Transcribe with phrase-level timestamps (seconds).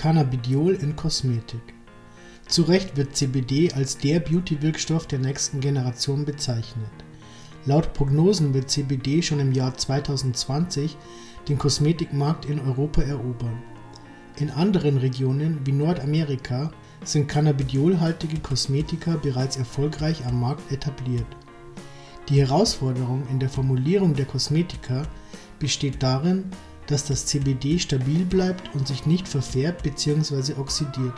[0.00, 1.60] Cannabidiol in Kosmetik.
[2.48, 6.88] Zu Recht wird CBD als der Beauty-Wirkstoff der nächsten Generation bezeichnet.
[7.66, 10.96] Laut Prognosen wird CBD schon im Jahr 2020
[11.50, 13.62] den Kosmetikmarkt in Europa erobern.
[14.38, 16.72] In anderen Regionen wie Nordamerika
[17.04, 21.26] sind cannabidiolhaltige Kosmetika bereits erfolgreich am Markt etabliert.
[22.30, 25.02] Die Herausforderung in der Formulierung der Kosmetika
[25.58, 26.44] besteht darin,
[26.90, 30.54] dass das CBD stabil bleibt und sich nicht verfärbt bzw.
[30.58, 31.14] oxidiert.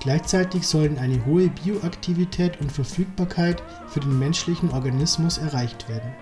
[0.00, 6.12] Gleichzeitig sollen eine hohe Bioaktivität und Verfügbarkeit für den menschlichen Organismus erreicht werden.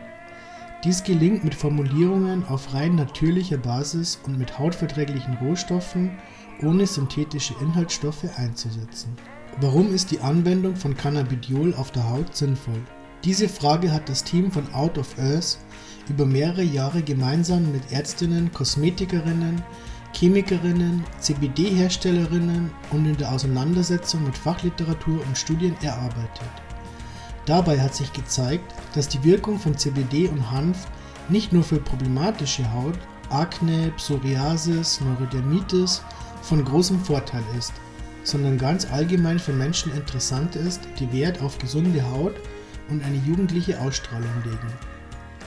[0.84, 6.10] Dies gelingt mit Formulierungen auf rein natürlicher Basis und mit hautverträglichen Rohstoffen
[6.62, 9.16] ohne synthetische Inhaltsstoffe einzusetzen.
[9.60, 12.80] Warum ist die Anwendung von Cannabidiol auf der Haut sinnvoll?
[13.26, 15.58] Diese Frage hat das Team von Out of Earth
[16.08, 19.60] über mehrere Jahre gemeinsam mit Ärztinnen, Kosmetikerinnen,
[20.12, 26.52] Chemikerinnen, CBD-Herstellerinnen und in der Auseinandersetzung mit Fachliteratur und Studien erarbeitet.
[27.46, 30.86] Dabei hat sich gezeigt, dass die Wirkung von CBD und Hanf
[31.28, 32.98] nicht nur für problematische Haut,
[33.30, 36.00] Akne, Psoriasis, Neurodermitis
[36.42, 37.72] von großem Vorteil ist,
[38.22, 42.36] sondern ganz allgemein für Menschen interessant ist, die Wert auf gesunde Haut
[42.88, 44.72] und eine jugendliche Ausstrahlung legen.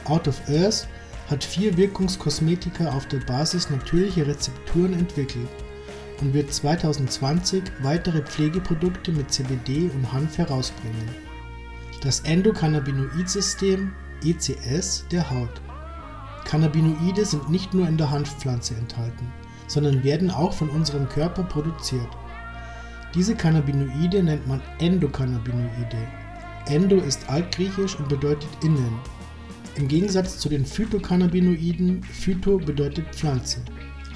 [0.06, 0.88] Out of Earth
[1.30, 5.50] hat vier Wirkungskosmetika auf der Basis natürlicher Rezepturen entwickelt
[6.22, 11.09] und wird 2020 weitere Pflegeprodukte mit CBD und Hanf herausbringen.
[12.02, 13.94] Das Endokannabinoid-System
[14.24, 15.62] ECS der Haut.
[16.46, 19.31] Cannabinoide sind nicht nur in der Hanfpflanze enthalten,
[19.68, 22.09] sondern werden auch von unserem Körper produziert.
[23.14, 26.08] Diese Cannabinoide nennt man Endokannabinoide.
[26.70, 29.00] Endo ist altgriechisch und bedeutet innen
[29.80, 33.64] im Gegensatz zu den Phytocannabinoiden, Phyto bedeutet Pflanze.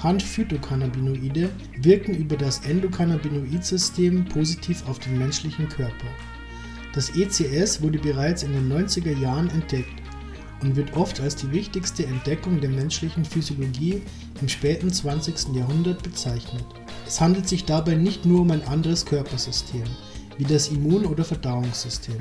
[0.02, 1.48] Hanf-Phytocannabinoide
[1.80, 6.06] wirken über das Endokannabinoid-System positiv auf den menschlichen Körper.
[6.92, 10.02] Das ECS wurde bereits in den 90er Jahren entdeckt
[10.60, 14.02] und wird oft als die wichtigste Entdeckung der menschlichen Physiologie
[14.42, 15.54] im späten 20.
[15.54, 16.66] Jahrhundert bezeichnet.
[17.06, 19.84] Es handelt sich dabei nicht nur um ein anderes Körpersystem,
[20.36, 22.20] wie das Immun- oder Verdauungssystem.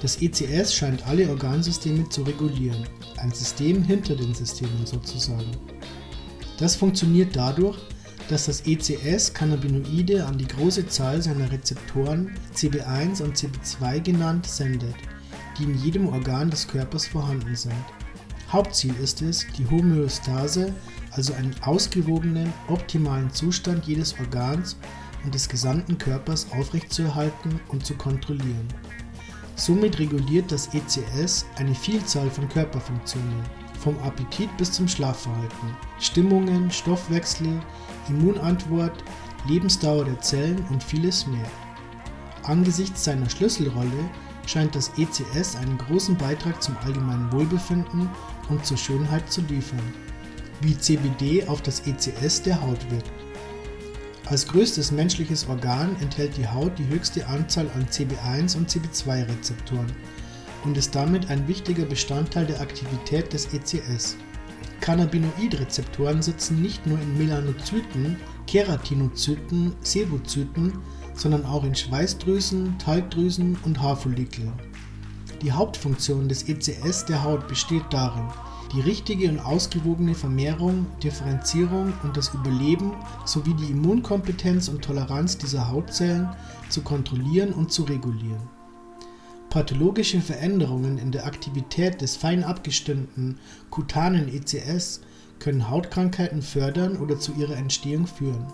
[0.00, 2.86] Das ECS scheint alle Organsysteme zu regulieren,
[3.18, 5.50] ein System hinter den Systemen sozusagen.
[6.58, 7.76] Das funktioniert dadurch,
[8.28, 14.94] dass das ECS Cannabinoide an die große Zahl seiner Rezeptoren CB1 und CB2 genannt sendet,
[15.58, 17.74] die in jedem Organ des Körpers vorhanden sind.
[18.50, 20.72] Hauptziel ist es, die Homöostase,
[21.10, 24.76] also einen ausgewogenen, optimalen Zustand jedes Organs
[25.24, 28.68] und des gesamten Körpers aufrechtzuerhalten und zu kontrollieren.
[29.60, 33.44] Somit reguliert das ECS eine Vielzahl von Körperfunktionen,
[33.78, 37.60] vom Appetit bis zum Schlafverhalten, Stimmungen, Stoffwechsel,
[38.08, 39.04] Immunantwort,
[39.46, 41.44] Lebensdauer der Zellen und vieles mehr.
[42.44, 44.10] Angesichts seiner Schlüsselrolle
[44.46, 48.08] scheint das ECS einen großen Beitrag zum allgemeinen Wohlbefinden
[48.48, 49.92] und zur Schönheit zu liefern,
[50.62, 53.29] wie CBD auf das ECS der Haut wirkt.
[54.30, 59.90] Als größtes menschliches Organ enthält die Haut die höchste Anzahl an CB1 und CB2-Rezeptoren
[60.64, 64.16] und ist damit ein wichtiger Bestandteil der Aktivität des ECS.
[64.80, 70.78] Cannabinoid-Rezeptoren sitzen nicht nur in Melanozyten, Keratinozyten, Sebozyten,
[71.14, 74.52] sondern auch in Schweißdrüsen, Talgdrüsen und Haarfollikeln.
[75.42, 78.28] Die Hauptfunktion des ECS der Haut besteht darin,
[78.72, 82.92] die richtige und ausgewogene Vermehrung, Differenzierung und das Überleben
[83.24, 86.28] sowie die Immunkompetenz und Toleranz dieser Hautzellen
[86.68, 88.48] zu kontrollieren und zu regulieren.
[89.48, 93.38] Pathologische Veränderungen in der Aktivität des fein abgestimmten
[93.70, 95.00] kutanen ECS
[95.40, 98.46] können Hautkrankheiten fördern oder zu ihrer Entstehung führen.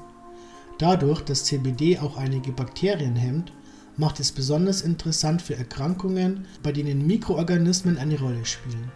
[0.79, 3.53] Dadurch, dass CBD auch einige Bakterien hemmt,
[3.99, 8.91] macht es besonders interessant für Erkrankungen, bei denen Mikroorganismen eine Rolle spielen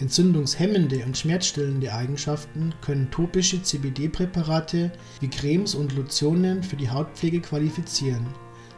[0.00, 8.24] Entzündungshemmende und schmerzstillende Eigenschaften können topische CBD-Präparate wie Cremes und Lotionen für die Hautpflege qualifizieren,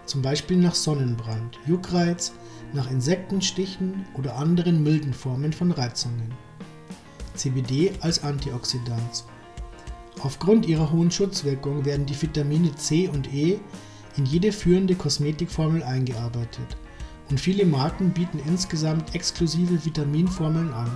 [0.06, 2.33] zum Beispiel nach Sonnenbrand, Juckreiz,
[2.73, 6.33] nach Insektenstichen oder anderen milden Formen von Reizungen.
[7.35, 9.25] CBD als Antioxidant.
[10.23, 13.59] Aufgrund ihrer hohen Schutzwirkung werden die Vitamine C und E
[14.17, 16.77] in jede führende Kosmetikformel eingearbeitet
[17.31, 20.91] und viele Marken bieten insgesamt exklusive Vitaminformeln an.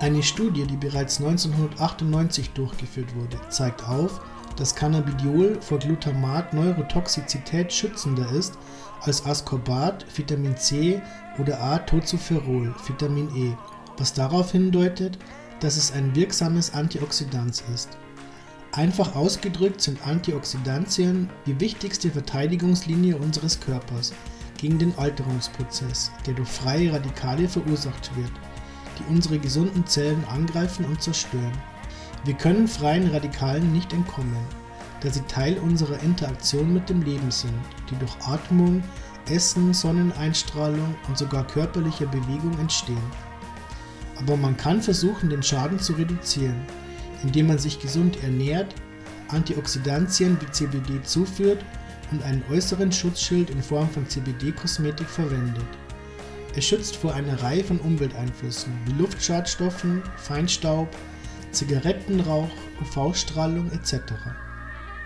[0.00, 4.22] Eine Studie, die bereits 1998 durchgeführt wurde, zeigt auf,
[4.56, 8.54] dass Cannabidiol vor Glutamat-Neurotoxizität schützender ist
[9.02, 11.02] als Ascorbat, Vitamin C
[11.38, 13.54] oder A-Tocopherol, Vitamin E,
[13.98, 15.18] was darauf hindeutet,
[15.60, 17.98] dass es ein wirksames Antioxidant ist.
[18.72, 24.14] Einfach ausgedrückt sind Antioxidantien die wichtigste Verteidigungslinie unseres Körpers
[24.56, 28.32] gegen den Alterungsprozess, der durch freie Radikale verursacht wird,
[28.98, 31.52] die unsere gesunden Zellen angreifen und zerstören.
[32.24, 34.36] Wir können freien Radikalen nicht entkommen,
[35.00, 37.54] da sie Teil unserer Interaktion mit dem Leben sind,
[37.90, 38.82] die durch Atmung,
[39.30, 42.98] Essen, Sonneneinstrahlung und sogar körperliche Bewegung entstehen.
[44.18, 46.60] Aber man kann versuchen, den Schaden zu reduzieren,
[47.22, 48.74] indem man sich gesund ernährt,
[49.28, 51.64] Antioxidantien wie CBD zuführt
[52.10, 55.64] und einen äußeren Schutzschild in Form von CBD-Kosmetik verwendet.
[56.56, 60.88] Es schützt vor einer Reihe von Umwelteinflüssen wie Luftschadstoffen, Feinstaub,
[61.52, 62.50] Zigarettenrauch,
[62.80, 63.98] UV-Strahlung etc.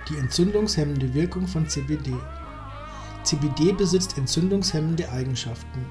[0.08, 2.12] Die entzündungshemmende Wirkung von CBD.
[3.24, 5.84] CBD besitzt entzündungshemmende Eigenschaften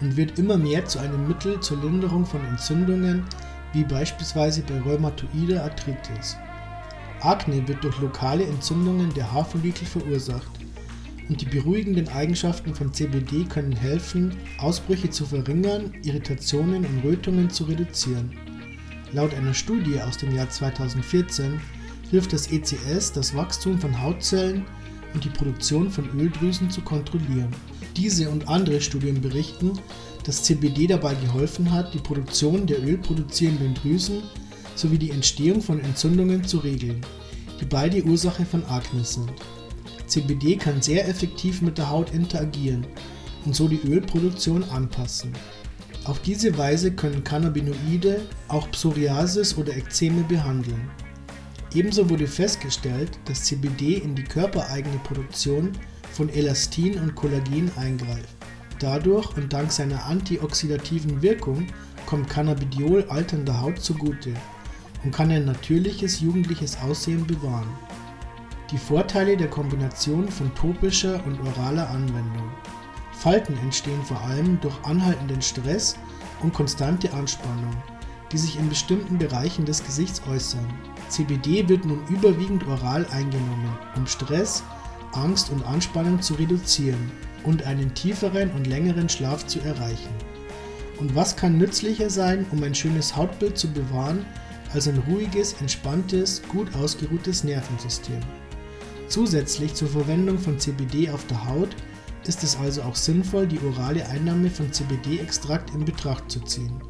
[0.00, 3.24] und wird immer mehr zu einem Mittel zur Linderung von Entzündungen,
[3.72, 6.36] wie beispielsweise bei rheumatoider Arthritis.
[7.20, 10.65] Akne wird durch lokale Entzündungen der Haarfollikel verursacht
[11.28, 17.64] und die beruhigenden Eigenschaften von CBD können helfen, Ausbrüche zu verringern, Irritationen und Rötungen zu
[17.64, 18.30] reduzieren.
[19.12, 21.60] Laut einer Studie aus dem Jahr 2014
[22.10, 24.64] hilft das ECS, das Wachstum von Hautzellen
[25.14, 27.48] und die Produktion von Öldrüsen zu kontrollieren.
[27.96, 29.72] Diese und andere Studien berichten,
[30.24, 34.22] dass CBD dabei geholfen hat, die Produktion der ölproduzierenden Drüsen
[34.74, 37.00] sowie die Entstehung von Entzündungen zu regeln,
[37.60, 39.32] die beide Ursache von Akne sind.
[40.06, 42.86] CBD kann sehr effektiv mit der Haut interagieren
[43.44, 45.32] und so die Ölproduktion anpassen.
[46.04, 50.88] Auf diese Weise können Cannabinoide auch Psoriasis oder Ekzeme behandeln.
[51.74, 55.72] Ebenso wurde festgestellt, dass CBD in die körpereigene Produktion
[56.12, 58.36] von Elastin und Kollagen eingreift.
[58.78, 61.66] Dadurch und dank seiner antioxidativen Wirkung
[62.06, 64.32] kommt Cannabidiol alternder Haut zugute
[65.02, 67.68] und kann ein natürliches jugendliches Aussehen bewahren.
[68.72, 72.50] Die Vorteile der Kombination von topischer und oraler Anwendung.
[73.12, 75.96] Falten entstehen vor allem durch anhaltenden Stress
[76.42, 77.76] und konstante Anspannung,
[78.32, 80.66] die sich in bestimmten Bereichen des Gesichts äußern.
[81.08, 84.64] CBD wird nun überwiegend oral eingenommen, um Stress,
[85.12, 87.12] Angst und Anspannung zu reduzieren
[87.44, 90.10] und einen tieferen und längeren Schlaf zu erreichen.
[90.98, 94.26] Und was kann nützlicher sein, um ein schönes Hautbild zu bewahren,
[94.74, 98.20] als ein ruhiges, entspanntes, gut ausgeruhtes Nervensystem?
[99.08, 101.74] Zusätzlich zur Verwendung von CBD auf der Haut
[102.26, 106.80] ist es also auch sinnvoll, die orale Einnahme von CBD-Extrakt in Betracht zu ziehen,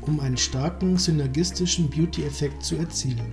[0.00, 3.32] um einen starken synergistischen Beauty-Effekt zu erzielen.